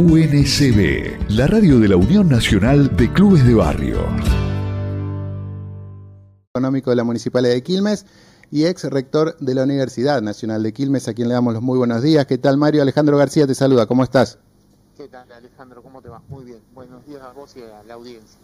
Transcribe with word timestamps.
UNCB, 0.00 1.28
la 1.28 1.46
radio 1.46 1.78
de 1.78 1.88
la 1.88 1.96
Unión 1.96 2.26
Nacional 2.26 2.96
de 2.96 3.12
Clubes 3.12 3.46
de 3.46 3.52
Barrio. 3.52 3.98
Económico 6.54 6.88
de 6.88 6.96
la 6.96 7.04
Municipalidad 7.04 7.52
de 7.52 7.62
Quilmes 7.62 8.06
y 8.50 8.64
ex 8.64 8.84
rector 8.84 9.36
de 9.40 9.54
la 9.54 9.64
Universidad 9.64 10.22
Nacional 10.22 10.62
de 10.62 10.72
Quilmes, 10.72 11.06
a 11.06 11.12
quien 11.12 11.28
le 11.28 11.34
damos 11.34 11.52
los 11.52 11.62
muy 11.62 11.76
buenos 11.76 12.00
días. 12.00 12.24
¿Qué 12.24 12.38
tal, 12.38 12.56
Mario? 12.56 12.80
Alejandro 12.80 13.18
García 13.18 13.46
te 13.46 13.54
saluda, 13.54 13.84
¿cómo 13.84 14.02
estás? 14.02 14.38
¿Qué 14.96 15.06
tal, 15.06 15.30
Alejandro? 15.32 15.82
¿Cómo 15.82 16.00
te 16.00 16.08
va? 16.08 16.22
Muy 16.30 16.44
bien. 16.44 16.60
Buenos 16.72 17.04
días 17.04 17.20
a 17.20 17.32
vos 17.32 17.54
y 17.58 17.60
a 17.60 17.82
la 17.86 17.92
audiencia. 17.92 18.40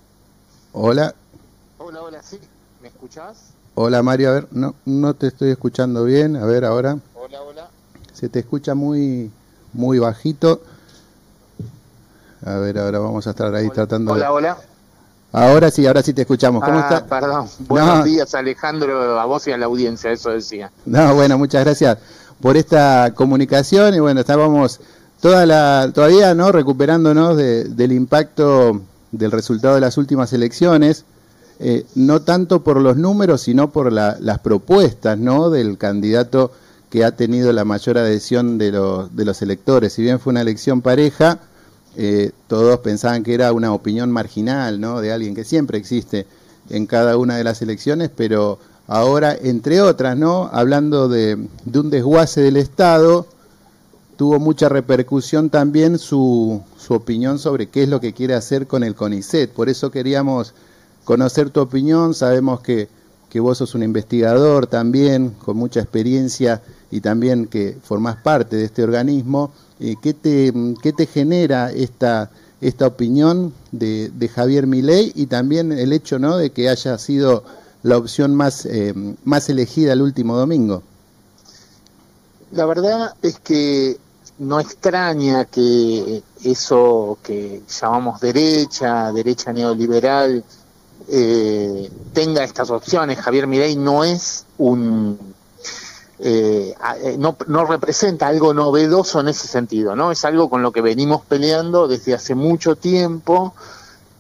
Hola. 0.75 1.15
Hola, 1.79 2.03
hola, 2.03 2.23
sí. 2.23 2.39
¿Me 2.83 2.89
escuchás? 2.89 3.55
Hola, 3.77 4.03
Mario. 4.03 4.29
A 4.29 4.33
ver, 4.33 4.49
no, 4.51 4.75
no 4.85 5.15
te 5.15 5.29
estoy 5.29 5.53
escuchando 5.53 6.05
bien. 6.05 6.37
A 6.37 6.45
ver, 6.45 6.67
ahora. 6.67 6.99
Hola, 7.15 7.41
hola. 7.41 7.71
Se 8.13 8.29
te 8.29 8.41
escucha 8.41 8.75
muy, 8.75 9.31
muy 9.73 9.99
bajito. 9.99 10.61
A 12.47 12.59
ver, 12.59 12.79
ahora 12.79 12.99
vamos 13.01 13.27
a 13.27 13.31
estar 13.31 13.53
ahí 13.55 13.69
tratando 13.71 14.13
Hola, 14.13 14.33
hola. 14.33 14.57
Ahora 15.33 15.71
sí, 15.71 15.87
ahora 15.87 16.03
sí 16.03 16.13
te 16.15 16.23
escuchamos. 16.23 16.63
¿Cómo 16.65 16.79
Ah, 16.79 16.83
estás? 16.83 17.03
Perdón. 17.03 17.49
Buenos 17.67 17.99
No. 17.99 18.05
días, 18.05 18.35
Alejandro, 18.35 19.19
a 19.21 19.25
vos 19.27 19.47
y 19.49 19.53
a 19.53 19.59
la 19.59 19.67
audiencia, 19.67 20.11
eso 20.13 20.31
decía. 20.31 20.71
No, 20.87 21.15
bueno, 21.15 21.37
muchas 21.39 21.65
gracias 21.65 21.99
por 22.41 22.57
esta 22.57 23.13
comunicación 23.15 23.95
y 23.95 23.99
bueno, 23.99 24.21
estábamos 24.21 24.81
toda 25.21 25.45
la, 25.45 25.91
todavía 25.93 26.35
no 26.35 26.53
recuperándonos 26.53 27.37
de- 27.37 27.65
del 27.65 27.93
impacto 27.93 28.81
del 29.11 29.33
resultado 29.33 29.75
de 29.75 29.81
las 29.81 29.99
últimas 29.99 30.33
elecciones, 30.33 31.05
eh, 31.59 31.85
no 31.97 32.23
tanto 32.23 32.63
por 32.63 32.81
los 32.81 32.97
números, 32.97 33.41
sino 33.43 33.71
por 33.71 33.93
la- 33.93 34.17
las 34.21 34.39
propuestas 34.39 35.19
¿no? 35.19 35.51
del 35.51 35.77
candidato 35.79 36.53
que 36.91 37.05
ha 37.05 37.11
tenido 37.17 37.53
la 37.53 37.65
mayor 37.65 37.99
adhesión 37.99 38.57
de 38.59 38.71
los, 38.73 39.15
de 39.17 39.25
los 39.25 39.43
electores. 39.43 39.93
Si 39.95 40.03
bien 40.03 40.21
fue 40.21 40.31
una 40.31 40.43
elección 40.43 40.81
pareja, 40.83 41.39
eh, 41.97 42.33
todos 42.47 42.79
pensaban 42.81 43.23
que 43.23 43.35
era 43.35 43.53
una 43.53 43.73
opinión 43.73 44.11
marginal, 44.13 44.81
¿no? 44.81 45.01
De 45.01 45.13
alguien 45.13 45.35
que 45.35 45.45
siempre 45.45 45.79
existe 45.79 46.27
en 46.71 46.87
cada 46.87 47.17
una 47.17 47.37
de 47.37 47.45
las 47.45 47.63
elecciones, 47.63 48.11
pero 48.15 48.59
ahora, 48.87 49.35
entre 49.35 49.81
otras, 49.81 50.17
¿no? 50.17 50.51
Hablando 50.53 51.09
de, 51.09 51.39
de 51.65 51.79
un 51.79 51.91
desguace 51.91 52.41
del 52.41 52.57
Estado, 52.57 53.27
tuvo 54.17 54.39
mucha 54.39 54.69
repercusión 54.69 55.51
también 55.51 55.99
su, 55.99 56.63
su 56.79 56.95
opinión 56.95 57.39
sobre 57.39 57.69
qué 57.69 57.83
es 57.83 57.89
lo 57.89 58.01
que 58.01 58.13
quiere 58.13 58.35
hacer 58.35 58.67
con 58.67 58.83
el 58.83 58.95
CONICET. 58.95 59.53
Por 59.53 59.69
eso 59.69 59.91
queríamos 59.91 60.55
conocer 61.05 61.51
tu 61.51 61.61
opinión. 61.61 62.15
Sabemos 62.15 62.61
que, 62.61 62.89
que 63.37 63.41
vos 63.41 63.59
sos 63.59 63.75
un 63.75 63.83
investigador 63.83 64.67
también, 64.67 65.37
con 65.45 65.59
mucha 65.59 65.81
experiencia 65.81 66.63
y 66.91 67.03
también 67.03 67.49
que 67.49 67.77
formás 67.83 68.17
parte 68.17 68.57
de 68.57 68.65
este 68.65 68.83
organismo. 68.83 69.53
Eh, 69.79 69.97
¿qué, 70.01 70.15
te, 70.15 70.55
¿Qué 70.83 70.95
te 70.95 71.05
genera 71.05 71.71
esta, 71.71 72.31
esta 72.63 72.87
opinión 72.87 73.53
de, 73.73 74.09
de 74.09 74.29
Javier 74.29 74.67
Milei 74.67 75.13
y 75.15 75.27
también 75.27 75.71
el 75.71 75.93
hecho 75.93 76.19
¿no? 76.19 76.39
de 76.39 76.49
que 76.49 76.71
haya 76.71 76.97
sido 76.97 77.45
la 77.83 77.99
opción 77.99 78.35
más, 78.35 78.65
eh, 78.65 78.95
más 79.27 79.51
elegida 79.51 79.93
el 79.93 80.01
último 80.01 80.35
domingo? 80.39 80.83
La 82.53 82.65
verdad 82.65 83.17
es 83.21 83.39
que 83.39 83.99
no 84.39 84.61
extraña 84.61 85.45
que 85.45 86.23
eso 86.43 87.19
que 87.23 87.61
llamamos 87.69 88.19
derecha, 88.19 89.13
derecha 89.13 89.53
neoliberal, 89.53 90.43
eh, 91.09 91.91
tenga 92.13 92.43
estas 92.43 92.71
opciones. 92.71 93.19
Javier 93.19 93.47
Milei 93.47 93.77
no 93.77 94.05
es 94.05 94.45
un 94.59 95.19
eh, 96.19 96.75
eh, 97.03 97.17
no, 97.19 97.37
no 97.47 97.65
representa 97.67 98.27
algo 98.27 98.55
novedoso 98.55 99.21
en 99.21 99.29
ese 99.29 99.47
sentido, 99.47 99.95
¿no? 99.95 100.11
Es 100.11 100.25
algo 100.25 100.49
con 100.51 100.63
lo 100.63 100.73
que 100.73 100.81
venimos 100.81 101.23
peleando 101.27 101.87
desde 101.89 102.15
hace 102.15 102.35
mucho 102.35 102.77
tiempo, 102.77 103.55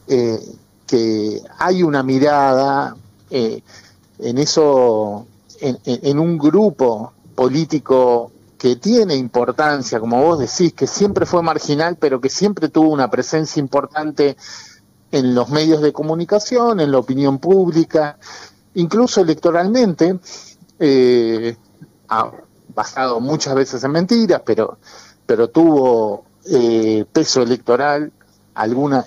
que 0.06 1.42
hay 1.58 1.82
una 1.82 2.04
mirada 2.04 2.94
en 3.30 4.38
eso, 4.38 5.26
en 5.60 6.18
un 6.20 6.38
grupo 6.38 7.12
político 7.34 8.30
que 8.56 8.76
tiene 8.76 9.16
importancia, 9.16 9.98
como 10.00 10.22
vos 10.22 10.38
decís, 10.38 10.72
que 10.74 10.86
siempre 10.86 11.26
fue 11.26 11.42
marginal, 11.42 11.96
pero 11.96 12.20
que 12.20 12.28
siempre 12.28 12.68
tuvo 12.68 12.90
una 12.90 13.10
presencia 13.10 13.60
importante 13.60 14.36
en 15.16 15.34
los 15.34 15.48
medios 15.48 15.80
de 15.80 15.92
comunicación, 15.92 16.80
en 16.80 16.92
la 16.92 16.98
opinión 16.98 17.38
pública, 17.38 18.18
incluso 18.74 19.22
electoralmente, 19.22 20.18
eh, 20.78 21.56
basado 22.74 23.20
muchas 23.20 23.54
veces 23.54 23.82
en 23.82 23.92
mentiras, 23.92 24.42
pero, 24.44 24.78
pero 25.24 25.48
tuvo 25.48 26.24
eh, 26.44 27.06
peso 27.10 27.42
electoral 27.42 28.12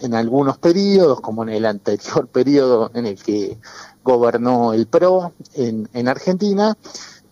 en 0.01 0.13
algunos 0.15 0.57
periodos, 0.57 1.21
como 1.21 1.43
en 1.43 1.49
el 1.49 1.65
anterior 1.65 2.27
periodo 2.31 2.91
en 2.93 3.05
el 3.05 3.21
que 3.21 3.57
gobernó 4.03 4.73
el 4.73 4.87
PRO 4.87 5.33
en, 5.53 5.89
en 5.93 6.07
Argentina, 6.07 6.75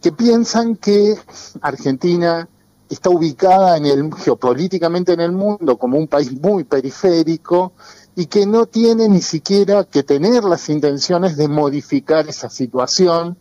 que 0.01 0.11
piensan 0.11 0.75
que 0.75 1.15
Argentina 1.61 2.47
está 2.89 3.09
ubicada 3.09 3.77
en 3.77 3.85
el, 3.85 4.13
geopolíticamente 4.13 5.13
en 5.13 5.19
el 5.19 5.31
mundo 5.31 5.77
como 5.77 5.97
un 5.97 6.07
país 6.07 6.31
muy 6.31 6.63
periférico 6.63 7.73
y 8.17 8.25
que 8.25 8.47
no 8.47 8.65
tiene 8.65 9.07
ni 9.07 9.21
siquiera 9.21 9.83
que 9.83 10.01
tener 10.01 10.43
las 10.43 10.69
intenciones 10.69 11.37
de 11.37 11.47
modificar 11.47 12.27
esa 12.27 12.49
situación, 12.49 13.37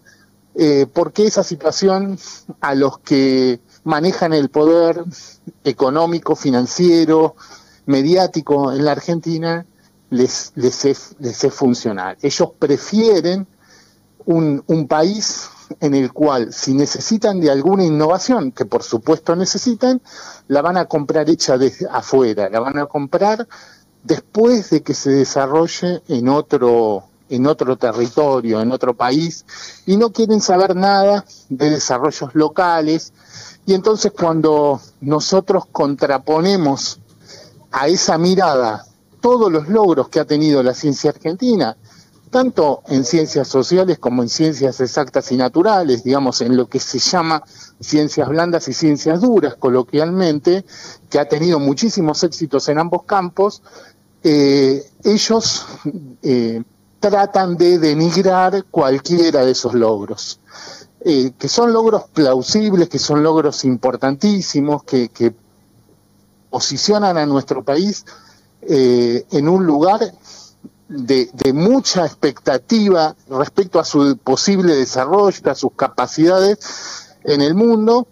eh, 0.55 0.85
porque 0.93 1.27
esa 1.27 1.43
situación 1.43 2.19
a 2.61 2.75
los 2.75 2.99
que 2.99 3.59
manejan 3.85 4.35
el 4.35 4.51
poder 4.51 5.03
económico, 5.65 6.37
financiero, 6.37 7.37
mediático 7.87 8.71
en 8.71 8.85
la 8.85 8.93
Argentina, 8.93 9.65
les, 10.11 10.53
les, 10.57 10.85
es, 10.85 11.17
les 11.21 11.43
es 11.43 11.55
funcional. 11.55 12.19
Ellos 12.21 12.51
prefieren 12.59 13.47
un, 14.27 14.63
un 14.67 14.89
país 14.89 15.49
en 15.81 15.95
el 15.95 16.13
cual 16.13 16.53
si 16.53 16.75
necesitan 16.75 17.41
de 17.41 17.51
alguna 17.51 17.85
innovación, 17.85 18.53
que 18.53 18.67
por 18.67 18.83
supuesto 18.83 19.35
necesitan, 19.35 20.03
la 20.49 20.61
van 20.61 20.77
a 20.77 20.85
comprar 20.85 21.31
hecha 21.31 21.57
desde 21.57 21.89
afuera, 21.91 22.51
la 22.51 22.61
van 22.61 22.79
a 22.79 22.85
comprar 22.85 23.49
después 24.07 24.71
de 24.71 24.83
que 24.83 24.95
se 24.95 25.11
desarrolle 25.11 26.03
en 26.09 26.29
otro 26.29 27.05
en 27.29 27.45
otro 27.47 27.77
territorio, 27.77 28.61
en 28.61 28.71
otro 28.71 28.95
país, 28.95 29.45
y 29.85 29.97
no 29.97 30.13
quieren 30.13 30.41
saber 30.41 30.77
nada 30.77 31.25
de 31.49 31.71
desarrollos 31.71 32.35
locales. 32.35 33.13
Y 33.67 33.75
entonces 33.75 34.13
cuando 34.13 34.81
nosotros 35.01 35.65
contraponemos 35.73 37.01
a 37.73 37.89
esa 37.89 38.17
mirada 38.17 38.87
todos 39.21 39.51
los 39.51 39.69
logros 39.69 40.09
que 40.09 40.21
ha 40.21 40.25
tenido 40.25 40.63
la 40.63 40.73
ciencia 40.73 41.11
argentina, 41.11 41.77
tanto 42.31 42.83
en 42.89 43.05
ciencias 43.05 43.49
sociales 43.49 43.99
como 43.99 44.23
en 44.23 44.29
ciencias 44.29 44.81
exactas 44.81 45.33
y 45.33 45.37
naturales, 45.37 46.05
digamos, 46.05 46.41
en 46.43 46.57
lo 46.57 46.69
que 46.69 46.79
se 46.79 46.99
llama 46.99 47.43
ciencias 47.81 48.29
blandas 48.29 48.69
y 48.69 48.73
ciencias 48.73 49.21
duras, 49.21 49.55
coloquialmente, 49.57 50.65
que 51.09 51.19
ha 51.19 51.29
tenido 51.29 51.59
muchísimos 51.59 52.23
éxitos 52.23 52.69
en 52.69 52.79
ambos 52.79 53.05
campos, 53.05 53.63
eh, 54.23 54.85
ellos 55.05 55.67
eh, 56.23 56.63
tratan 57.01 57.57
de 57.57 57.79
denigrar 57.79 58.65
cualquiera 58.65 59.45
de 59.45 59.53
esos 59.53 59.75
logros, 59.75 60.41
eh, 61.01 61.33
que 61.39 61.49
son 61.49 61.73
logros 61.73 62.05
plausibles, 62.13 62.89
que 62.89 62.99
son 62.99 63.23
logros 63.23 63.65
importantísimos, 63.65 64.83
que, 64.85 65.35
posicionan 66.51 67.19
a 67.19 67.27
nuestro 67.27 67.63
país 67.63 68.07
eh, 68.63 69.27
en 69.31 69.49
un 69.49 69.67
lugar 69.67 70.01
de, 70.89 71.53
mucha 71.53 72.07
expectativa 72.07 73.15
respecto 73.29 73.79
a 73.79 73.85
su 73.85 74.17
posible 74.17 74.75
desarrollo, 74.75 75.51
a 75.51 75.55
sus 75.55 75.73
capacidades 75.75 76.59
en 77.25 77.43
el 77.43 77.55
mundo, 77.55 78.07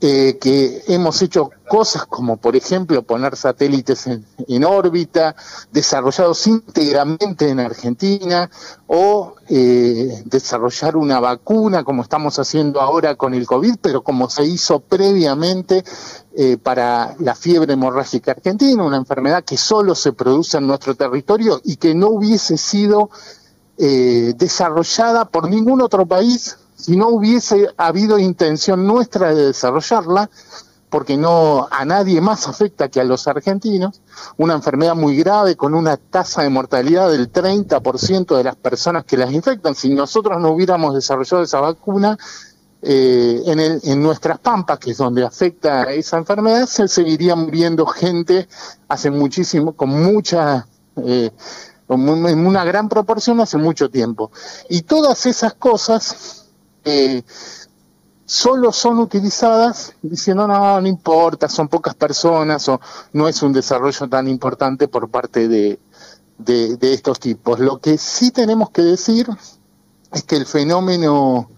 eh, 0.00 0.38
que 0.40 0.82
hemos 0.88 1.20
hecho 1.20 1.50
cosas 1.68 2.06
como, 2.06 2.38
por 2.38 2.56
ejemplo, 2.56 3.02
poner 3.02 3.36
satélites 3.36 4.06
en, 4.06 4.64
órbita, 4.64 5.36
desarrollados 5.70 6.46
íntegramente 6.46 7.48
en 7.48 7.60
Argentina, 7.60 8.50
o 8.86 9.34
eh, 9.48 10.22
desarrollar 10.24 10.96
una 10.96 11.20
vacuna, 11.20 11.84
como 11.84 12.02
estamos 12.02 12.38
haciendo 12.38 12.80
ahora 12.80 13.14
con 13.14 13.34
el 13.34 13.46
COVID, 13.46 13.76
pero 13.80 14.02
como 14.02 14.30
se 14.30 14.44
hizo 14.44 14.80
previamente 14.80 15.84
eh, 16.34 16.56
para 16.56 17.14
la 17.18 17.34
fiebre 17.34 17.74
hemorrágica 17.74 18.32
argentina, 18.32 18.82
una 18.82 18.96
enfermedad 18.96 19.44
que 19.44 19.56
solo 19.56 19.94
se 19.94 20.12
produce 20.12 20.56
en 20.56 20.66
nuestro 20.66 20.94
territorio 20.94 21.60
y 21.62 21.76
que 21.76 21.94
no 21.94 22.08
hubiese 22.08 22.56
sido 22.56 23.10
eh, 23.76 24.34
desarrollada 24.36 25.24
por 25.24 25.48
ningún 25.48 25.80
otro 25.80 26.06
país 26.06 26.56
si 26.80 26.96
no 26.96 27.08
hubiese 27.08 27.68
habido 27.76 28.18
intención 28.18 28.86
nuestra 28.86 29.34
de 29.34 29.46
desarrollarla, 29.46 30.30
porque 30.88 31.16
no 31.16 31.68
a 31.70 31.84
nadie 31.84 32.20
más 32.20 32.48
afecta 32.48 32.88
que 32.88 33.00
a 33.00 33.04
los 33.04 33.28
argentinos, 33.28 34.02
una 34.38 34.54
enfermedad 34.54 34.96
muy 34.96 35.16
grave 35.16 35.56
con 35.56 35.74
una 35.74 35.96
tasa 35.96 36.42
de 36.42 36.48
mortalidad 36.48 37.10
del 37.10 37.30
30% 37.32 38.36
de 38.36 38.44
las 38.44 38.56
personas 38.56 39.04
que 39.04 39.16
las 39.16 39.32
infectan. 39.32 39.74
Si 39.76 39.94
nosotros 39.94 40.40
no 40.40 40.50
hubiéramos 40.50 40.94
desarrollado 40.94 41.44
esa 41.44 41.60
vacuna, 41.60 42.18
eh, 42.82 43.42
en, 43.44 43.60
el, 43.60 43.80
en 43.84 44.02
nuestras 44.02 44.38
pampas, 44.38 44.78
que 44.78 44.92
es 44.92 44.96
donde 44.96 45.24
afecta 45.24 45.92
esa 45.92 46.16
enfermedad, 46.16 46.66
se 46.66 46.88
seguiría 46.88 47.36
muriendo 47.36 47.86
gente 47.86 48.48
hace 48.88 49.10
muchísimo, 49.10 49.74
con 49.74 49.90
mucha, 49.90 50.66
eh, 50.96 51.30
en 51.88 52.46
una 52.46 52.64
gran 52.64 52.88
proporción 52.88 53.40
hace 53.40 53.58
mucho 53.58 53.90
tiempo. 53.90 54.32
Y 54.70 54.82
todas 54.82 55.26
esas 55.26 55.54
cosas 55.54 56.49
eh, 56.84 57.22
solo 58.24 58.72
son 58.72 58.98
utilizadas 58.98 59.94
diciendo 60.02 60.46
no, 60.46 60.80
no 60.80 60.86
importa, 60.86 61.48
son 61.48 61.68
pocas 61.68 61.94
personas 61.94 62.68
o 62.68 62.80
no 63.12 63.28
es 63.28 63.42
un 63.42 63.52
desarrollo 63.52 64.08
tan 64.08 64.28
importante 64.28 64.88
por 64.88 65.08
parte 65.08 65.48
de, 65.48 65.78
de, 66.38 66.92
estos 66.94 67.18
tipos. 67.20 67.58
Lo 67.58 67.80
que 67.80 67.98
sí 67.98 68.30
tenemos 68.30 68.70
que 68.70 68.82
decir 68.82 69.28
es 70.12 70.22
que 70.22 70.36
el 70.36 70.46
fenómeno 70.46 71.50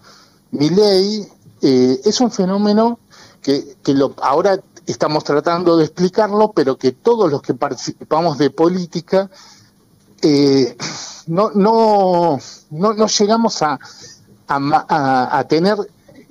mi 0.51 0.69
ley 0.69 1.27
eh, 1.61 2.01
es 2.03 2.19
un 2.21 2.31
fenómeno 2.31 2.99
que, 3.41 3.77
que 3.83 3.93
lo, 3.93 4.13
ahora 4.21 4.59
estamos 4.85 5.23
tratando 5.23 5.77
de 5.77 5.85
explicarlo, 5.85 6.51
pero 6.53 6.77
que 6.77 6.91
todos 6.91 7.31
los 7.31 7.41
que 7.41 7.53
participamos 7.53 8.37
de 8.37 8.49
política 8.49 9.29
eh, 10.21 10.75
no, 11.27 11.51
no, 11.53 12.39
no, 12.71 12.93
no, 12.93 13.07
llegamos 13.07 13.61
a, 13.61 13.79
a, 14.47 15.45
tener 15.47 15.77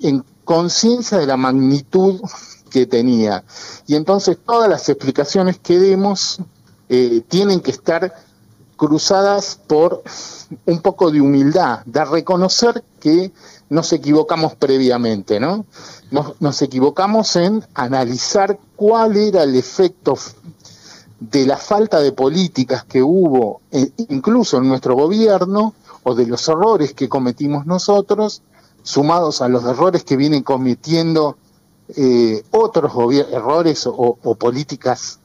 en 0.00 0.24
conciencia 0.44 1.18
de 1.18 1.26
la 1.26 1.36
magnitud 1.36 2.20
que 2.70 2.86
tenía. 2.86 3.44
Y 3.86 3.94
entonces 3.94 4.38
todas 4.44 4.68
las 4.68 4.88
explicaciones 4.88 5.58
que 5.58 5.78
demos 5.78 6.40
eh, 6.88 7.22
tienen 7.28 7.60
que 7.60 7.70
estar 7.70 8.14
cruzadas 8.76 9.60
por 9.66 10.02
un 10.66 10.80
poco 10.80 11.10
de 11.10 11.20
humildad, 11.20 11.84
de 11.84 12.04
reconocer 12.04 12.82
que 12.98 13.32
nos 13.68 13.92
equivocamos 13.92 14.54
previamente, 14.56 15.40
¿no? 15.40 15.64
Nos, 16.10 16.60
equivocamos 16.62 17.36
en 17.36 17.64
analizar 17.74 18.58
cuál 18.76 19.16
era 19.16 19.44
el 19.44 19.54
efecto 19.54 20.14
de 21.18 21.46
la 21.46 21.56
falta 21.56 22.00
de 22.00 22.12
políticas 22.12 22.84
que 22.84 23.02
hubo, 23.02 23.62
eh, 23.70 23.90
incluso 24.08 24.58
en 24.58 24.68
nuestro 24.68 24.94
gobierno, 24.94 25.74
o 26.02 26.14
de 26.14 26.26
los 26.26 26.48
errores 26.48 26.94
que 26.94 27.08
cometimos 27.08 27.66
nosotros, 27.66 28.42
sumados 28.82 29.42
a 29.42 29.48
los 29.48 29.64
errores 29.64 30.04
que 30.04 30.16
vienen 30.16 30.42
cometiendo 30.42 31.36
eh, 31.96 32.42
otros 32.50 32.92
errores 33.30 33.86
o, 33.86 34.34
políticas 34.36 35.20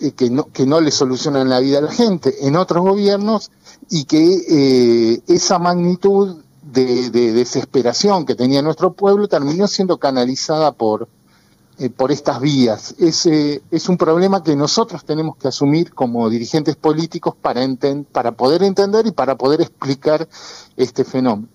eh, 0.00 0.12
que, 0.12 0.30
no, 0.30 0.46
que 0.52 0.66
no 0.66 0.80
le 0.80 0.90
solucionan 0.90 1.48
la 1.48 1.60
vida 1.60 1.78
a 1.78 1.82
la 1.82 1.92
gente 1.92 2.46
en 2.46 2.56
otros 2.56 2.82
gobiernos 2.82 3.50
y 3.90 4.04
que 4.04 5.22
esa 5.26 5.58
magnitud 5.58 6.42
de, 6.62 7.10
desesperación 7.10 8.24
que 8.24 8.34
tenía 8.34 8.62
nuestro 8.62 8.92
pueblo 8.92 9.28
terminó 9.28 9.66
siendo 9.66 9.98
canalizada 9.98 10.72
por, 10.72 11.08
eh, 11.82 11.90
por 11.90 12.12
estas 12.12 12.40
vías. 12.40 12.94
Es, 13.00 13.88
un 13.88 13.96
problema 13.96 14.44
que 14.44 14.54
nosotros 14.54 15.04
tenemos 15.04 15.36
que 15.36 15.48
asumir 15.48 15.92
como 15.92 16.30
dirigentes 16.30 16.76
políticos 16.76 17.34
para, 17.42 17.60
para 18.12 18.32
poder 18.32 18.62
entender 18.62 19.08
y 19.08 19.10
para 19.10 19.36
poder 19.36 19.60
explicar 19.60 20.28
este 20.76 21.02
fenómeno. 21.04 21.48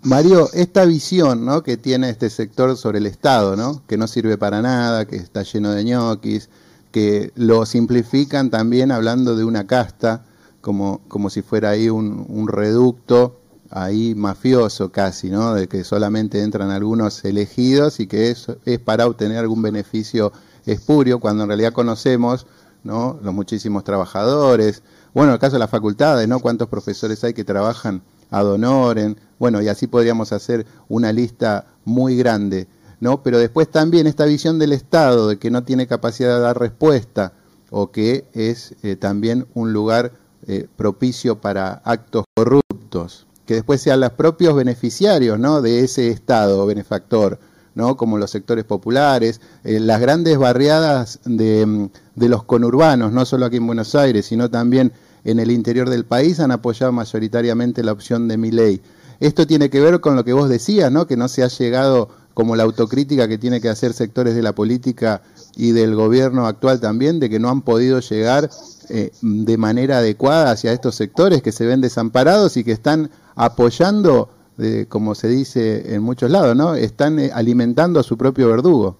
Mario, 0.00 0.48
esta 0.54 0.86
visión 0.86 1.44
¿no? 1.44 1.62
que 1.62 1.76
tiene 1.76 2.08
este 2.08 2.30
sector 2.30 2.78
sobre 2.78 2.96
el 2.96 3.04
Estado, 3.04 3.56
¿no? 3.56 3.82
que 3.86 3.98
no 3.98 4.06
sirve 4.06 4.38
para 4.38 4.62
nada, 4.62 5.04
que 5.04 5.16
está 5.16 5.42
lleno 5.42 5.72
de 5.72 5.84
ñoquis, 5.84 6.48
que 6.90 7.30
lo 7.34 7.66
simplifican 7.66 8.48
también 8.48 8.90
hablando 8.90 9.36
de 9.36 9.44
una 9.44 9.66
casta, 9.66 10.24
como, 10.62 11.02
como 11.08 11.28
si 11.28 11.42
fuera 11.42 11.70
ahí 11.70 11.90
un 11.90 12.48
reducto 12.48 13.43
ahí 13.74 14.14
mafioso 14.14 14.92
casi, 14.92 15.30
¿no? 15.30 15.52
De 15.52 15.66
que 15.66 15.82
solamente 15.82 16.40
entran 16.40 16.70
algunos 16.70 17.24
elegidos 17.24 17.98
y 17.98 18.06
que 18.06 18.30
eso 18.30 18.56
es 18.64 18.78
para 18.78 19.06
obtener 19.06 19.38
algún 19.38 19.62
beneficio 19.62 20.32
espurio, 20.64 21.18
cuando 21.18 21.42
en 21.42 21.48
realidad 21.48 21.72
conocemos, 21.72 22.46
¿no? 22.84 23.18
Los 23.20 23.34
muchísimos 23.34 23.82
trabajadores, 23.82 24.84
bueno, 25.12 25.32
el 25.32 25.40
caso 25.40 25.54
de 25.54 25.58
las 25.58 25.70
facultades, 25.70 26.28
¿no? 26.28 26.38
Cuántos 26.38 26.68
profesores 26.68 27.24
hay 27.24 27.34
que 27.34 27.42
trabajan 27.42 28.02
ad 28.30 28.46
honorem, 28.46 29.16
bueno, 29.40 29.60
y 29.60 29.66
así 29.66 29.88
podríamos 29.88 30.32
hacer 30.32 30.66
una 30.88 31.12
lista 31.12 31.66
muy 31.84 32.16
grande, 32.16 32.68
¿no? 33.00 33.24
Pero 33.24 33.38
después 33.38 33.68
también 33.68 34.06
esta 34.06 34.24
visión 34.24 34.60
del 34.60 34.72
Estado 34.72 35.26
de 35.26 35.38
que 35.38 35.50
no 35.50 35.64
tiene 35.64 35.88
capacidad 35.88 36.36
de 36.36 36.42
dar 36.42 36.60
respuesta 36.60 37.32
o 37.70 37.90
que 37.90 38.24
es 38.34 38.76
eh, 38.84 38.94
también 38.94 39.48
un 39.54 39.72
lugar 39.72 40.12
eh, 40.46 40.68
propicio 40.76 41.40
para 41.40 41.72
actos 41.84 42.24
corruptos 42.36 43.26
que 43.46 43.54
después 43.54 43.80
sean 43.80 44.00
los 44.00 44.12
propios 44.12 44.54
beneficiarios 44.54 45.38
¿no? 45.38 45.62
de 45.62 45.80
ese 45.80 46.08
Estado 46.08 46.64
benefactor, 46.66 47.38
¿no? 47.74 47.96
como 47.96 48.18
los 48.18 48.30
sectores 48.30 48.64
populares, 48.64 49.40
eh, 49.64 49.80
las 49.80 50.00
grandes 50.00 50.38
barriadas 50.38 51.20
de, 51.24 51.66
mm, 51.66 51.88
de, 52.14 52.28
los 52.28 52.44
conurbanos, 52.44 53.12
no 53.12 53.24
solo 53.24 53.46
aquí 53.46 53.56
en 53.56 53.66
Buenos 53.66 53.94
Aires, 53.94 54.26
sino 54.26 54.50
también 54.50 54.92
en 55.24 55.40
el 55.40 55.50
interior 55.50 55.90
del 55.90 56.04
país, 56.04 56.40
han 56.40 56.50
apoyado 56.50 56.92
mayoritariamente 56.92 57.82
la 57.82 57.92
opción 57.92 58.28
de 58.28 58.36
mi 58.36 58.50
ley. 58.50 58.80
Esto 59.20 59.46
tiene 59.46 59.70
que 59.70 59.80
ver 59.80 60.00
con 60.00 60.16
lo 60.16 60.24
que 60.24 60.32
vos 60.32 60.48
decías, 60.48 60.90
¿no? 60.90 61.06
que 61.06 61.16
no 61.16 61.28
se 61.28 61.42
ha 61.42 61.48
llegado 61.48 62.08
como 62.34 62.56
la 62.56 62.64
autocrítica 62.64 63.28
que 63.28 63.38
tiene 63.38 63.60
que 63.60 63.68
hacer 63.68 63.92
sectores 63.92 64.34
de 64.34 64.42
la 64.42 64.54
política 64.54 65.22
y 65.56 65.72
del 65.72 65.94
gobierno 65.94 66.46
actual 66.46 66.80
también, 66.80 67.20
de 67.20 67.30
que 67.30 67.38
no 67.38 67.48
han 67.48 67.62
podido 67.62 68.00
llegar 68.00 68.50
eh, 68.90 69.12
de 69.22 69.56
manera 69.56 69.98
adecuada 69.98 70.50
hacia 70.50 70.72
estos 70.72 70.96
sectores 70.96 71.42
que 71.42 71.52
se 71.52 71.64
ven 71.64 71.80
desamparados 71.80 72.56
y 72.56 72.64
que 72.64 72.72
están 72.72 73.10
apoyando, 73.36 74.28
eh, 74.58 74.86
como 74.88 75.14
se 75.14 75.28
dice 75.28 75.94
en 75.94 76.02
muchos 76.02 76.30
lados, 76.30 76.54
¿no? 76.56 76.74
Están 76.74 77.18
eh, 77.18 77.30
alimentando 77.32 78.00
a 78.00 78.02
su 78.02 78.18
propio 78.18 78.48
verdugo. 78.48 78.96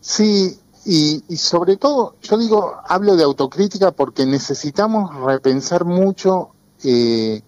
Sí, 0.00 0.58
y, 0.84 1.36
sobre 1.36 1.76
todo, 1.76 2.16
yo 2.22 2.38
digo, 2.38 2.74
hablo 2.86 3.14
de 3.16 3.24
autocrítica 3.24 3.90
porque 3.92 4.24
necesitamos 4.24 5.14
repensar 5.24 5.84
mucho 5.84 6.50
eh, 6.82 7.42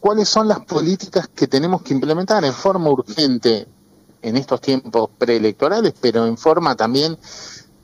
cuáles 0.00 0.28
son 0.28 0.48
las 0.48 0.60
políticas 0.60 1.28
que 1.28 1.46
tenemos 1.46 1.82
que 1.82 1.92
implementar 1.92 2.44
en 2.44 2.54
forma 2.54 2.90
urgente 2.90 3.68
en 4.22 4.36
estos 4.36 4.60
tiempos 4.60 5.10
preelectorales, 5.18 5.94
pero 6.00 6.26
en 6.26 6.36
forma 6.36 6.76
también 6.76 7.18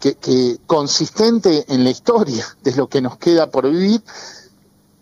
que, 0.00 0.58
consistente 0.66 1.64
en 1.68 1.84
la 1.84 1.90
historia 1.90 2.44
de 2.62 2.72
lo 2.72 2.88
que 2.88 3.00
nos 3.00 3.16
queda 3.18 3.50
por 3.50 3.68
vivir 3.68 4.02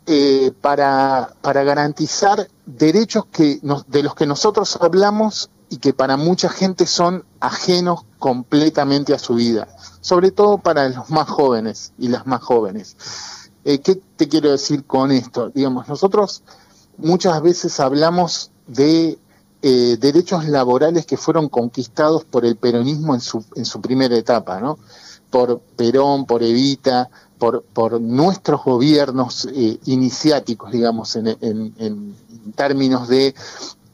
eh, 0.06 0.52
para, 0.60 1.34
para 1.40 1.64
garantizar 1.64 2.48
derechos 2.66 3.26
que 3.26 3.60
de 3.86 4.02
los 4.02 4.14
que 4.14 4.26
nosotros 4.26 4.78
hablamos 4.80 5.50
y 5.68 5.78
que 5.78 5.92
para 5.92 6.16
mucha 6.16 6.48
gente 6.48 6.86
son 6.86 7.24
ajenos 7.40 8.04
completamente 8.18 9.14
a 9.14 9.18
su 9.18 9.34
vida, 9.34 9.68
sobre 10.00 10.30
todo 10.30 10.58
para 10.58 10.88
los 10.88 11.10
más 11.10 11.28
jóvenes 11.28 11.92
y 11.98 12.08
las 12.08 12.26
más 12.26 12.42
jóvenes. 12.42 12.96
Eh, 13.64 13.80
¿Qué 13.80 14.00
te 14.16 14.28
quiero 14.28 14.50
decir 14.50 14.84
con 14.84 15.10
esto? 15.10 15.50
Digamos, 15.50 15.88
nosotros 15.88 16.42
muchas 16.98 17.40
veces 17.42 17.80
hablamos 17.80 18.50
de 18.66 19.18
eh, 19.66 19.96
derechos 19.98 20.46
laborales 20.46 21.06
que 21.06 21.16
fueron 21.16 21.48
conquistados 21.48 22.22
por 22.24 22.44
el 22.44 22.56
peronismo 22.56 23.14
en 23.14 23.22
su, 23.22 23.42
en 23.56 23.64
su 23.64 23.80
primera 23.80 24.14
etapa, 24.14 24.60
¿no? 24.60 24.78
Por 25.30 25.58
Perón, 25.58 26.26
por 26.26 26.42
Evita, 26.42 27.08
por, 27.38 27.62
por 27.62 27.98
nuestros 27.98 28.62
gobiernos 28.62 29.48
eh, 29.50 29.78
iniciáticos, 29.86 30.70
digamos, 30.70 31.16
en, 31.16 32.14
términos 32.54 33.08
de 33.08 33.34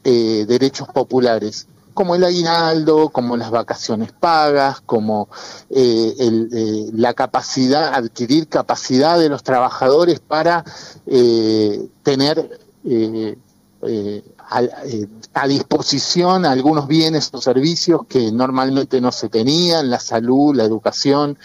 eh, 0.03 0.45
derechos 0.49 0.89
populares 0.89 1.69
como 1.95 2.17
el 2.17 2.25
aguinaldo, 2.25 3.11
como 3.11 3.37
las 3.37 3.53
vacaciones 3.53 4.11
pagas, 4.11 4.81
como 4.81 5.29
la 5.69 7.15
capacidad, 7.15 7.95
adquirir 7.95 8.49
capacidad 8.49 9.21
de 9.21 9.29
los 9.29 9.45
trabajadores 9.45 10.19
para 10.19 10.65
tener 12.03 12.59
eh, 14.85 15.07
a, 15.35 15.47
disposición 15.47 16.45
algunos 16.45 16.89
bienes 16.89 17.31
o 17.33 17.41
servicios 17.41 18.01
que 18.09 18.33
normalmente 18.33 19.01
no 19.01 19.13
se 19.13 19.29
tenían, 19.29 19.89
la 19.91 20.01
salud, 20.01 20.57
la 20.57 20.65
educación, 20.65 21.39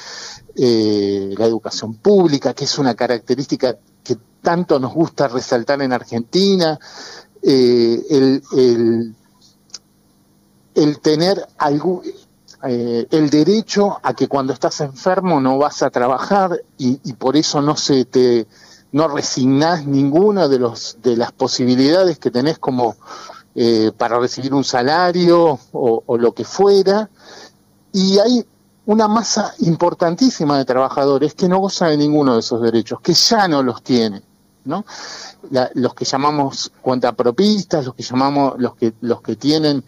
eh, 0.56 1.36
la 1.38 1.46
educación 1.46 1.94
pública, 1.96 2.56
que 2.56 2.66
es 2.66 2.80
una 2.80 2.96
característica 2.96 3.78
que 4.04 4.18
tanto 4.42 4.80
nos 4.80 4.94
gusta 4.94 5.28
resaltar 5.28 5.84
en 5.84 5.94
Argentina, 5.94 6.80
eh, 7.44 8.02
el, 8.10 9.14
el, 10.74 11.00
tener 11.00 11.46
algún, 11.60 12.02
el 12.64 13.30
derecho 13.30 14.00
a 14.02 14.16
que 14.16 14.28
cuando 14.28 14.52
estás 14.52 14.82
enfermo 14.82 15.40
no 15.40 15.60
vas 15.60 15.84
a 15.84 15.92
trabajar 15.92 16.60
y 16.80 17.14
por 17.14 17.38
eso 17.38 17.62
no 17.62 17.76
se 17.76 18.06
te 18.06 18.48
no 18.96 19.10
resignás 19.10 19.86
ninguna 19.86 20.48
de, 20.48 20.58
los, 20.58 21.00
de 21.04 21.18
las 21.18 21.34
posibilidades 21.34 22.18
que 22.18 22.32
tenés 22.32 22.60
como 22.60 22.96
eh, 23.54 23.92
para 23.98 24.18
recibir 24.20 24.54
un 24.54 24.64
salario 24.64 25.60
o, 25.74 26.18
lo 26.18 26.32
que 26.32 26.46
fuera. 26.46 27.10
Y 27.92 28.20
hay 28.20 28.46
una 28.86 29.10
masa 29.10 29.54
importantísima 29.60 30.58
de 30.58 30.64
trabajadores 30.64 31.34
que 31.34 31.50
no 31.50 31.58
gozan 31.58 31.90
de 31.90 31.98
ninguno 31.98 32.36
de 32.36 32.40
esos 32.40 32.62
derechos, 32.62 33.02
que 33.02 33.14
ya 33.14 33.50
no 33.50 33.62
los 33.64 33.84
tiene. 33.84 34.22
¿no? 34.64 34.86
los 35.74 35.94
que 35.94 36.06
llamamos 36.06 36.72
cuentapropistas, 36.82 37.86
los 37.86 37.96
que 37.96 38.02
llamamos, 38.02 38.54
los 38.60 38.76
que, 38.78 38.94
los 39.02 39.22
que 39.22 39.36
tienen 39.36 39.84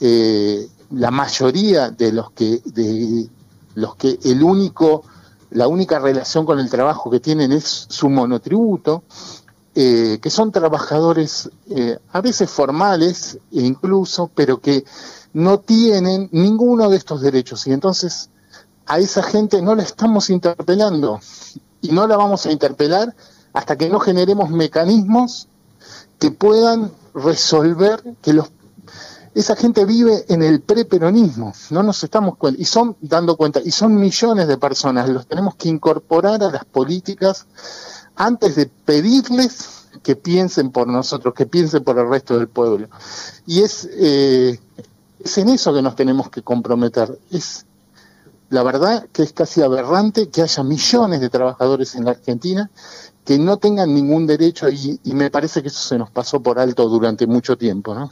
eh, 0.00 0.68
la 0.90 1.12
mayoría 1.12 1.90
de 1.90 2.12
los 2.12 2.32
que, 2.32 2.60
de 2.64 3.28
los 3.76 3.94
que 3.94 4.18
el 4.24 4.42
único, 4.42 5.04
la 5.50 5.68
única 5.68 5.98
relación 5.98 6.46
con 6.46 6.58
el 6.58 6.70
trabajo 6.70 7.10
que 7.10 7.20
tienen 7.20 7.52
es 7.52 7.86
su 7.88 8.08
monotributo, 8.08 9.02
eh, 9.74 10.18
que 10.20 10.30
son 10.30 10.52
trabajadores 10.52 11.50
eh, 11.68 11.98
a 12.12 12.20
veces 12.20 12.50
formales 12.50 13.38
e 13.52 13.60
incluso, 13.60 14.30
pero 14.34 14.60
que 14.60 14.84
no 15.32 15.60
tienen 15.60 16.28
ninguno 16.32 16.88
de 16.90 16.96
estos 16.96 17.20
derechos. 17.20 17.66
Y 17.66 17.72
entonces 17.72 18.30
a 18.86 18.98
esa 18.98 19.22
gente 19.22 19.62
no 19.62 19.74
la 19.74 19.82
estamos 19.82 20.30
interpelando 20.30 21.20
y 21.80 21.92
no 21.92 22.06
la 22.06 22.16
vamos 22.16 22.46
a 22.46 22.52
interpelar 22.52 23.14
hasta 23.52 23.76
que 23.76 23.88
no 23.88 24.00
generemos 24.00 24.50
mecanismos 24.50 25.48
que 26.18 26.30
puedan 26.30 26.92
resolver 27.14 28.02
que 28.22 28.32
los 28.32 28.50
esa 29.34 29.54
gente 29.54 29.84
vive 29.84 30.24
en 30.28 30.42
el 30.42 30.60
preperonismo, 30.60 31.52
no 31.70 31.82
nos 31.82 32.02
estamos 32.02 32.36
y 32.58 32.64
son 32.64 32.96
dando 33.00 33.36
cuenta, 33.36 33.60
y 33.64 33.70
son 33.70 33.96
millones 33.96 34.48
de 34.48 34.58
personas, 34.58 35.08
los 35.08 35.26
tenemos 35.26 35.54
que 35.54 35.68
incorporar 35.68 36.42
a 36.42 36.50
las 36.50 36.64
políticas 36.64 37.46
antes 38.16 38.56
de 38.56 38.66
pedirles 38.66 39.86
que 40.02 40.16
piensen 40.16 40.70
por 40.70 40.88
nosotros, 40.88 41.34
que 41.34 41.46
piensen 41.46 41.84
por 41.84 41.98
el 41.98 42.08
resto 42.08 42.38
del 42.38 42.48
pueblo. 42.48 42.88
Y 43.46 43.62
es, 43.62 43.88
eh, 43.92 44.58
es 45.22 45.38
en 45.38 45.48
eso 45.48 45.72
que 45.74 45.82
nos 45.82 45.94
tenemos 45.94 46.30
que 46.30 46.42
comprometer. 46.42 47.18
Es 47.30 47.66
la 48.48 48.62
verdad 48.62 49.06
que 49.12 49.22
es 49.22 49.32
casi 49.32 49.62
aberrante 49.62 50.28
que 50.28 50.42
haya 50.42 50.62
millones 50.64 51.20
de 51.20 51.30
trabajadores 51.30 51.94
en 51.94 52.04
la 52.04 52.12
Argentina 52.12 52.70
que 53.24 53.38
no 53.38 53.58
tengan 53.58 53.94
ningún 53.94 54.26
derecho 54.26 54.68
y, 54.68 54.98
y 55.04 55.12
me 55.14 55.30
parece 55.30 55.62
que 55.62 55.68
eso 55.68 55.80
se 55.80 55.98
nos 55.98 56.10
pasó 56.10 56.40
por 56.42 56.58
alto 56.58 56.88
durante 56.88 57.26
mucho 57.26 57.56
tiempo, 57.56 57.94
¿no? 57.94 58.10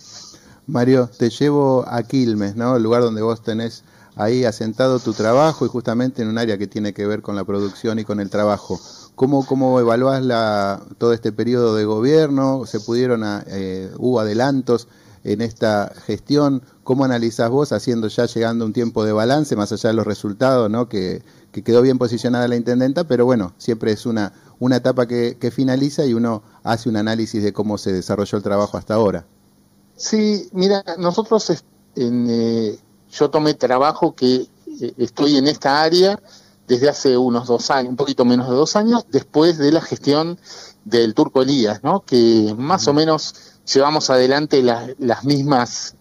Mario, 0.68 1.08
te 1.16 1.30
llevo 1.30 1.86
a 1.88 2.02
Quilmes, 2.02 2.54
¿no? 2.54 2.76
El 2.76 2.82
lugar 2.82 3.00
donde 3.00 3.22
vos 3.22 3.42
tenés 3.42 3.84
ahí 4.16 4.44
asentado 4.44 4.98
tu 4.98 5.14
trabajo 5.14 5.64
y 5.64 5.68
justamente 5.70 6.20
en 6.20 6.28
un 6.28 6.36
área 6.36 6.58
que 6.58 6.66
tiene 6.66 6.92
que 6.92 7.06
ver 7.06 7.22
con 7.22 7.36
la 7.36 7.44
producción 7.44 7.98
y 7.98 8.04
con 8.04 8.20
el 8.20 8.28
trabajo. 8.28 8.78
¿Cómo, 9.14 9.46
cómo 9.46 9.80
evaluás 9.80 10.22
la, 10.22 10.82
todo 10.98 11.14
este 11.14 11.32
periodo 11.32 11.74
de 11.74 11.86
gobierno? 11.86 12.66
¿Se 12.66 12.80
pudieron, 12.80 13.22
eh, 13.46 13.90
hubo 13.96 14.20
adelantos 14.20 14.88
en 15.24 15.40
esta 15.40 15.90
gestión? 16.04 16.62
¿Cómo 16.84 17.06
analizás 17.06 17.48
vos, 17.48 17.72
haciendo 17.72 18.08
ya 18.08 18.26
llegando 18.26 18.66
un 18.66 18.74
tiempo 18.74 19.06
de 19.06 19.12
balance, 19.12 19.56
más 19.56 19.72
allá 19.72 19.88
de 19.88 19.94
los 19.94 20.06
resultados, 20.06 20.68
¿no? 20.70 20.86
que, 20.86 21.22
que 21.50 21.62
quedó 21.62 21.80
bien 21.80 21.96
posicionada 21.96 22.46
la 22.46 22.56
intendenta, 22.56 23.04
pero 23.04 23.24
bueno, 23.24 23.54
siempre 23.56 23.92
es 23.92 24.04
una, 24.04 24.34
una 24.58 24.76
etapa 24.76 25.06
que 25.06 25.50
finaliza 25.50 26.04
y 26.04 26.12
uno 26.12 26.42
hace 26.62 26.90
un 26.90 26.98
análisis 26.98 27.42
de 27.42 27.54
cómo 27.54 27.78
se 27.78 27.90
desarrolló 27.90 28.36
el 28.36 28.44
trabajo 28.44 28.76
hasta 28.76 28.92
ahora. 28.92 29.24
Sí, 29.98 30.48
mira, 30.52 30.84
nosotros 30.96 31.52
en, 31.96 32.26
eh, 32.30 32.78
yo 33.10 33.30
tomé 33.30 33.54
trabajo 33.54 34.14
que 34.14 34.46
eh, 34.80 34.94
estoy 34.96 35.36
en 35.36 35.48
esta 35.48 35.82
área 35.82 36.20
desde 36.68 36.88
hace 36.88 37.16
unos 37.18 37.48
dos 37.48 37.68
años, 37.72 37.90
un 37.90 37.96
poquito 37.96 38.24
menos 38.24 38.48
de 38.48 38.54
dos 38.54 38.76
años, 38.76 39.06
después 39.10 39.58
de 39.58 39.72
la 39.72 39.80
gestión 39.80 40.38
del 40.84 41.14
Turco 41.14 41.42
Elías, 41.42 41.82
¿no? 41.82 42.04
Que 42.04 42.54
más 42.56 42.86
o 42.86 42.94
menos 42.94 43.34
llevamos 43.74 44.08
adelante 44.08 44.62
las 44.62 45.24
mismas, 45.24 45.96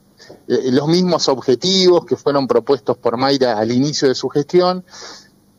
eh, 0.48 0.70
los 0.72 0.88
mismos 0.88 1.28
objetivos 1.28 2.06
que 2.06 2.16
fueron 2.16 2.48
propuestos 2.48 2.98
por 2.98 3.18
Mayra 3.18 3.58
al 3.58 3.72
inicio 3.72 4.08
de 4.08 4.16
su 4.16 4.30
gestión, 4.30 4.86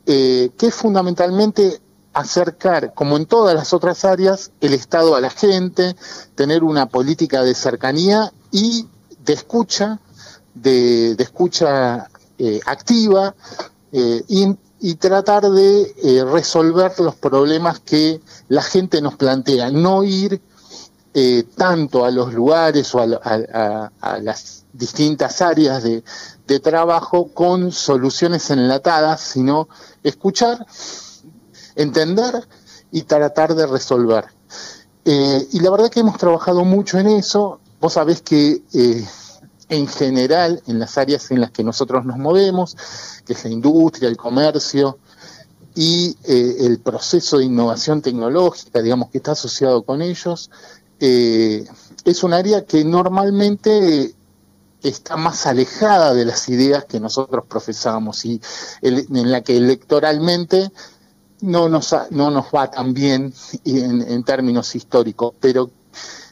que 0.07 0.53
es 0.59 0.75
fundamentalmente 0.75 1.83
acercar, 2.19 2.95
como 2.95 3.17
en 3.17 3.27
todas 3.27 3.55
las 3.55 3.73
otras 3.73 4.05
áreas, 4.05 4.51
el 4.61 4.75
Estado 4.75 5.15
a 5.15 5.21
la 5.21 5.31
gente, 5.31 5.95
tener 6.35 6.65
una 6.65 6.87
política 6.87 7.43
de 7.43 7.55
cercanía 7.55 8.33
y 8.51 8.87
de 9.25 9.33
escucha, 9.35 10.01
de, 10.55 11.13
escucha 11.13 12.11
eh, 12.39 12.61
activa 12.67 13.35
eh, 13.93 14.25
y, 14.29 14.95
tratar 14.97 15.49
de 15.51 15.95
eh, 16.03 16.25
resolver 16.25 16.93
los 16.99 17.15
problemas 17.15 17.79
que 17.81 18.21
la 18.49 18.63
gente 18.63 19.01
nos 19.01 19.17
plantea, 19.17 19.71
no 19.71 20.03
ir 20.03 20.41
tanto 21.57 22.05
a 22.05 22.13
los 22.13 22.33
lugares 22.33 22.95
o 22.95 23.01
a, 23.01 23.91
las 24.21 24.65
distintas 24.73 25.43
áreas 25.43 25.83
de, 25.83 26.05
de 26.47 26.61
trabajo 26.61 27.33
con 27.35 27.73
soluciones 27.73 28.51
enlatadas, 28.51 29.21
sino 29.21 29.69
escuchar 30.05 30.65
entender 31.79 32.47
y 32.91 33.03
tratar 33.03 33.55
de 33.55 33.67
resolver. 33.67 34.27
Eh, 35.05 35.49
y 35.53 35.61
la 35.61 35.71
verdad 35.71 35.89
que 35.89 36.01
hemos 36.01 36.19
trabajado 36.19 36.65
mucho 36.65 36.99
en 36.99 37.07
eso. 37.07 37.61
Vos 37.81 37.95
sabés 37.95 38.21
que 38.21 38.63
eh, 38.75 39.07
en 39.69 39.87
general, 39.87 40.63
en 40.67 40.79
las 40.79 40.99
áreas 40.99 41.31
en 41.31 41.41
las 41.41 41.51
que 41.51 41.65
nosotros 41.65 42.05
nos 42.05 42.19
movemos, 42.19 42.77
que 43.25 43.33
es 43.33 43.45
la 43.45 43.51
industria, 43.51 44.09
el 44.09 44.17
comercio 44.17 44.99
y 45.75 46.17
eh, 46.25 46.57
el 46.61 46.81
proceso 46.81 47.39
de 47.39 47.45
innovación 47.45 48.03
tecnológica, 48.03 48.83
digamos, 48.83 49.11
que 49.11 49.19
está 49.19 49.33
asociado 49.33 49.83
con 49.83 50.03
ellos, 50.03 50.51
es 51.01 52.25
un 52.25 52.33
área 52.33 52.65
que 52.65 52.85
normalmente 52.85 54.17
está 54.83 55.17
más 55.17 55.47
alejada 55.47 56.13
de 56.13 56.25
las 56.25 56.49
ideas 56.49 56.87
que 56.87 56.99
nosotros 56.99 57.45
profesamos 57.49 58.25
y 58.25 58.41
en 58.83 59.31
la 59.31 59.43
que 59.43 59.57
electoralmente 59.57 60.73
no 61.41 61.69
nos, 61.69 61.95
no 62.11 62.31
nos 62.31 62.47
va 62.47 62.71
tan 62.71 62.95
bien 62.95 63.33
en, 63.65 64.25
términos 64.25 64.75
históricos, 64.75 65.35
pero 65.41 65.71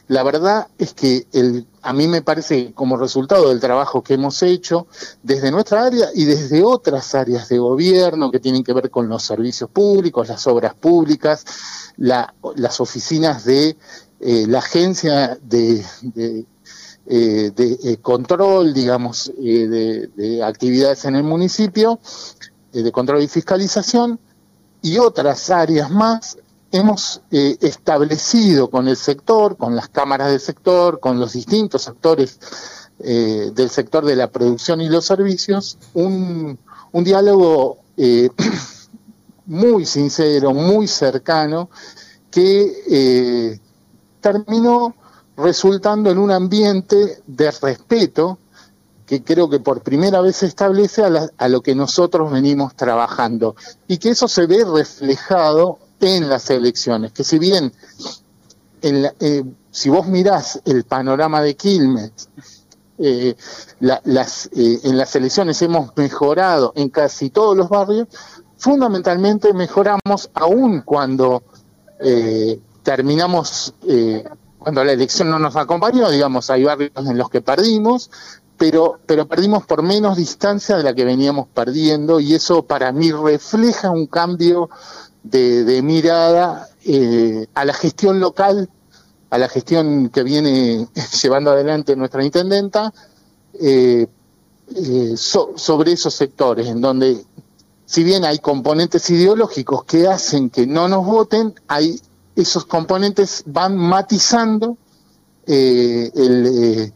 la 0.07 0.23
verdad 0.23 0.67
es 0.77 0.93
que 0.93 1.27
el, 1.33 1.67
a 1.81 1.93
mí 1.93 2.07
me 2.07 2.21
parece 2.21 2.73
como 2.73 2.97
resultado 2.97 3.49
del 3.49 3.59
trabajo 3.59 4.03
que 4.03 4.13
hemos 4.13 4.41
hecho 4.43 4.87
desde 5.23 5.51
nuestra 5.51 5.85
área 5.85 6.07
y 6.13 6.25
desde 6.25 6.63
otras 6.63 7.13
áreas 7.15 7.49
de 7.49 7.57
gobierno 7.57 8.31
que 8.31 8.39
tienen 8.39 8.63
que 8.63 8.73
ver 8.73 8.89
con 8.89 9.09
los 9.09 9.23
servicios 9.23 9.69
públicos, 9.69 10.27
las 10.29 10.47
obras 10.47 10.75
públicas, 10.75 11.45
las 11.97 12.79
oficinas 12.79 13.43
de 13.43 13.77
eh, 14.19 14.45
la 14.47 14.59
agencia 14.59 15.37
de, 15.43 15.85
de, 16.01 16.45
eh, 17.05 17.51
eh, 17.57 17.97
control, 18.01 18.73
digamos, 18.73 19.31
de, 19.37 20.07
de, 20.15 20.43
actividades 20.43 21.05
en 21.05 21.15
el 21.15 21.23
municipio, 21.23 21.99
de 22.71 22.91
control 22.91 23.21
y 23.21 23.27
fiscalización, 23.27 24.19
y 24.87 24.97
otras 24.99 25.49
áreas 25.49 25.91
más, 25.91 26.37
hemos 26.71 27.21
eh, 27.31 27.57
establecido 27.59 28.69
con 28.69 28.87
el 28.87 28.95
sector, 28.95 29.57
con 29.57 29.75
las 29.75 29.89
cámaras 29.89 30.31
del 30.31 30.39
sector, 30.39 31.01
con 31.01 31.19
los 31.19 31.33
distintos 31.33 31.89
actores 31.89 32.39
eh, 32.99 33.51
del 33.53 33.69
sector 33.69 34.05
de 34.05 34.15
la 34.15 34.31
producción 34.31 34.79
y 34.79 34.87
los 34.87 35.05
servicios, 35.05 35.77
un, 35.93 36.57
un 36.93 37.03
diálogo 37.03 37.79
eh, 37.97 38.29
muy 39.45 39.85
sincero, 39.85 40.53
muy 40.53 40.87
cercano, 40.87 41.69
que 42.31 43.59
terminó 44.21 44.95
resultando 45.35 46.11
en 46.11 46.17
un 46.17 46.31
ambiente 46.31 47.21
de 47.25 47.51
respeto 47.51 48.37
que 49.07 49.23
creo 49.23 49.49
que 49.49 49.59
por 49.59 49.81
primera 49.81 50.19
vez 50.19 50.35
se 50.35 50.45
establece 50.45 51.01
a, 51.03 51.47
lo 51.47 51.61
que 51.61 51.73
nosotros 51.73 52.29
venimos 52.29 52.75
trabajando. 52.75 53.55
Y 53.87 53.97
que 53.97 54.09
eso 54.09 54.27
se 54.27 54.45
ve 54.45 54.65
reflejado 54.65 55.79
en 56.01 56.29
las 56.29 56.49
elecciones, 56.49 57.13
que 57.13 57.23
si 57.23 57.39
bien 57.39 57.71
en 58.81 59.09
eh, 59.19 59.43
si 59.71 59.89
vos 59.89 60.07
mirás 60.07 60.61
el 60.65 60.83
panorama 60.83 61.41
de 61.41 61.55
Quilmes, 61.55 62.11
eh, 62.99 63.35
eh, 63.79 64.79
en 64.83 64.97
las 64.97 65.15
elecciones 65.15 65.61
hemos 65.61 65.95
mejorado 65.95 66.73
en 66.75 66.89
casi 66.89 67.29
todos 67.29 67.55
los 67.55 67.69
barrios, 67.69 68.07
fundamentalmente 68.57 69.53
mejoramos 69.53 70.29
aún 70.33 70.81
cuando 70.81 71.43
terminamos, 72.83 73.73
cuando 74.59 74.83
la 74.83 74.91
elección 74.91 75.31
no 75.31 75.39
nos 75.39 75.55
acompañó, 75.55 76.11
digamos, 76.11 76.49
hay 76.51 76.63
barrios 76.63 76.91
en 76.95 77.17
los 77.17 77.29
que 77.29 77.41
perdimos, 77.41 78.11
pero, 78.57 78.99
pero 79.05 79.27
perdimos 79.27 79.65
por 79.65 79.83
menos 79.83 80.17
distancia 80.17 80.77
de 80.77 80.83
la 80.83 80.93
que 80.93 81.05
veníamos 81.05 81.47
perdiendo 81.47 82.19
y 82.19 82.33
eso 82.33 82.63
para 82.63 82.91
mí 82.91 83.11
refleja 83.11 83.91
un 83.91 84.07
cambio 84.07 84.69
de, 85.23 85.81
mirada 85.83 86.69
eh, 86.83 87.47
a 87.53 87.65
la 87.65 87.73
gestión 87.73 88.19
local, 88.19 88.69
a 89.29 89.37
la 89.37 89.49
gestión 89.49 90.09
que 90.09 90.23
viene 90.23 90.87
llevando 91.21 91.51
adelante 91.51 91.95
nuestra 91.95 92.23
intendenta, 92.23 92.93
eh, 93.59 94.07
eh, 94.75 95.13
sobre 95.15 95.93
esos 95.93 96.13
sectores, 96.13 96.67
en 96.67 96.81
donde 96.81 97.23
si 97.85 98.03
bien 98.03 98.25
hay 98.25 98.39
componentes 98.39 99.09
ideológicos 99.09 99.83
que 99.85 100.07
hacen 100.07 100.49
que 100.49 100.67
no 100.67 100.87
nos 100.87 101.05
voten, 101.05 101.53
hay 101.67 102.01
esos 102.35 102.65
componentes 102.65 103.43
van 103.45 103.77
matizando 103.77 104.77
el, 105.45 106.93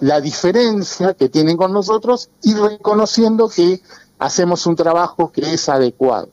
la, 0.00 0.20
diferencia 0.20 1.14
que 1.14 1.28
tienen 1.28 1.56
con 1.56 1.72
nosotros 1.72 2.30
y 2.42 2.54
reconociendo 2.54 3.48
que 3.48 3.82
hacemos 4.18 4.66
un 4.66 4.76
trabajo 4.76 5.32
que 5.32 5.54
es 5.54 5.68
adecuado. 5.68 6.28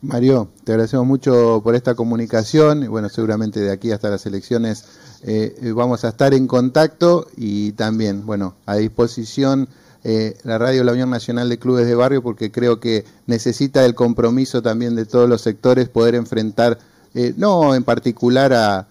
Mario, 0.00 0.48
te 0.64 0.72
agradecemos 0.72 1.06
mucho 1.06 1.60
por 1.64 1.74
esta 1.74 1.94
comunicación. 1.94 2.86
Bueno, 2.88 3.08
seguramente 3.08 3.60
de 3.60 3.72
aquí 3.72 3.90
hasta 3.90 4.10
las 4.10 4.26
elecciones 4.26 4.84
eh, 5.22 5.56
eh, 5.60 5.72
vamos 5.72 6.04
a 6.04 6.08
estar 6.10 6.34
en 6.34 6.46
contacto 6.46 7.26
y 7.36 7.72
también, 7.72 8.24
bueno, 8.24 8.54
a 8.66 8.76
disposición 8.76 9.68
eh, 10.04 10.38
la 10.44 10.58
radio 10.58 10.84
La 10.84 10.92
Unión 10.92 11.10
Nacional 11.10 11.48
de 11.48 11.58
Clubes 11.58 11.86
de 11.86 11.96
Barrio 11.96 12.22
porque 12.22 12.52
creo 12.52 12.78
que 12.78 13.04
necesita 13.26 13.84
el 13.84 13.96
compromiso 13.96 14.62
también 14.62 14.94
de 14.94 15.04
todos 15.04 15.28
los 15.28 15.40
sectores 15.40 15.88
poder 15.88 16.14
enfrentar, 16.14 16.78
no 17.36 17.74
en 17.74 17.82
particular 17.82 18.52
a, 18.52 18.86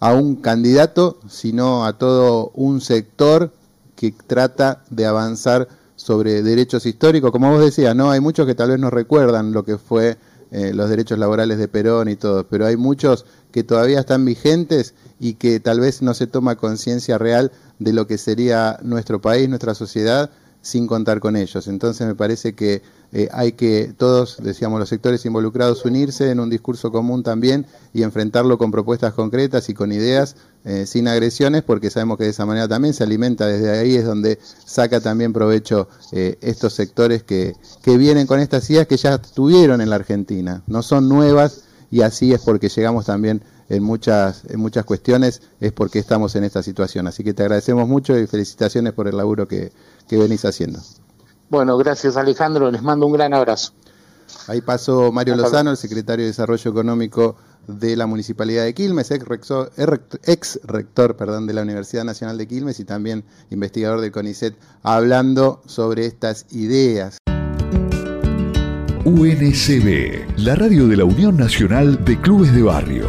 a 0.00 0.12
un 0.12 0.36
candidato, 0.36 1.18
sino 1.28 1.86
a 1.86 1.98
todo 1.98 2.50
un 2.54 2.80
sector 2.80 3.52
que 3.94 4.12
trata 4.12 4.82
de 4.90 5.06
avanzar 5.06 5.68
sobre 5.96 6.42
derechos 6.42 6.86
históricos. 6.86 7.30
Como 7.32 7.50
vos 7.50 7.60
decías, 7.60 7.96
no 7.96 8.10
hay 8.10 8.20
muchos 8.20 8.46
que 8.46 8.54
tal 8.54 8.70
vez 8.70 8.78
no 8.78 8.90
recuerdan 8.90 9.52
lo 9.52 9.64
que 9.64 9.78
fue 9.78 10.18
eh, 10.52 10.72
los 10.72 10.88
derechos 10.88 11.18
laborales 11.18 11.58
de 11.58 11.66
Perón 11.66 12.08
y 12.08 12.16
todo, 12.16 12.46
pero 12.46 12.66
hay 12.66 12.76
muchos 12.76 13.26
que 13.50 13.64
todavía 13.64 14.00
están 14.00 14.24
vigentes 14.24 14.94
y 15.18 15.34
que 15.34 15.58
tal 15.58 15.80
vez 15.80 16.02
no 16.02 16.14
se 16.14 16.26
toma 16.26 16.56
conciencia 16.56 17.18
real 17.18 17.50
de 17.78 17.92
lo 17.92 18.06
que 18.06 18.18
sería 18.18 18.78
nuestro 18.82 19.20
país, 19.20 19.48
nuestra 19.48 19.74
sociedad, 19.74 20.30
sin 20.66 20.88
contar 20.88 21.20
con 21.20 21.36
ellos. 21.36 21.68
Entonces 21.68 22.06
me 22.06 22.16
parece 22.16 22.54
que 22.54 22.82
eh, 23.12 23.28
hay 23.32 23.52
que 23.52 23.94
todos, 23.96 24.38
decíamos, 24.42 24.80
los 24.80 24.88
sectores 24.88 25.24
involucrados 25.24 25.84
unirse 25.84 26.30
en 26.30 26.40
un 26.40 26.50
discurso 26.50 26.90
común 26.90 27.22
también 27.22 27.66
y 27.94 28.02
enfrentarlo 28.02 28.58
con 28.58 28.72
propuestas 28.72 29.14
concretas 29.14 29.68
y 29.68 29.74
con 29.74 29.92
ideas 29.92 30.34
eh, 30.64 30.84
sin 30.86 31.06
agresiones, 31.06 31.62
porque 31.62 31.88
sabemos 31.88 32.18
que 32.18 32.24
de 32.24 32.30
esa 32.30 32.46
manera 32.46 32.66
también 32.66 32.94
se 32.94 33.04
alimenta, 33.04 33.46
desde 33.46 33.78
ahí 33.78 33.94
es 33.94 34.04
donde 34.04 34.40
saca 34.64 35.00
también 35.00 35.32
provecho 35.32 35.88
eh, 36.10 36.36
estos 36.40 36.74
sectores 36.74 37.22
que, 37.22 37.54
que 37.82 37.96
vienen 37.96 38.26
con 38.26 38.40
estas 38.40 38.68
ideas 38.68 38.88
que 38.88 38.96
ya 38.96 39.14
estuvieron 39.14 39.80
en 39.80 39.90
la 39.90 39.96
Argentina, 39.96 40.64
no 40.66 40.82
son 40.82 41.08
nuevas 41.08 41.62
y 41.92 42.00
así 42.00 42.32
es 42.32 42.40
porque 42.40 42.68
llegamos 42.68 43.06
también 43.06 43.40
en 43.68 43.82
muchas, 43.82 44.44
en 44.48 44.60
muchas 44.60 44.84
cuestiones, 44.84 45.42
es 45.60 45.72
porque 45.72 45.98
estamos 45.98 46.36
en 46.36 46.44
esta 46.44 46.62
situación. 46.62 47.06
Así 47.06 47.24
que 47.24 47.34
te 47.34 47.42
agradecemos 47.42 47.88
mucho 47.88 48.18
y 48.18 48.26
felicitaciones 48.26 48.92
por 48.92 49.08
el 49.08 49.16
laburo 49.16 49.48
que, 49.48 49.72
que 50.08 50.16
venís 50.16 50.44
haciendo. 50.44 50.80
Bueno, 51.48 51.76
gracias 51.78 52.16
Alejandro, 52.16 52.70
les 52.70 52.82
mando 52.82 53.06
un 53.06 53.12
gran 53.12 53.32
abrazo. 53.34 53.72
Ahí 54.48 54.60
pasó 54.60 55.12
Mario 55.12 55.36
Lozano, 55.36 55.70
el 55.70 55.76
secretario 55.76 56.24
de 56.24 56.30
Desarrollo 56.30 56.70
Económico 56.70 57.36
de 57.66 57.96
la 57.96 58.06
Municipalidad 58.06 58.64
de 58.64 58.74
Quilmes, 58.74 59.10
ex 59.10 59.24
rector, 59.24 59.72
ex 60.24 60.60
rector 60.64 61.16
perdón, 61.16 61.46
de 61.46 61.54
la 61.54 61.62
Universidad 61.62 62.04
Nacional 62.04 62.38
de 62.38 62.46
Quilmes 62.46 62.78
y 62.80 62.84
también 62.84 63.24
investigador 63.50 64.00
del 64.00 64.12
CONICET, 64.12 64.56
hablando 64.82 65.62
sobre 65.66 66.06
estas 66.06 66.46
ideas. 66.52 67.18
UNCB, 69.04 70.38
la 70.38 70.56
radio 70.56 70.88
de 70.88 70.96
la 70.96 71.04
Unión 71.04 71.36
Nacional 71.36 72.04
de 72.04 72.20
Clubes 72.20 72.52
de 72.52 72.62
Barrio. 72.62 73.06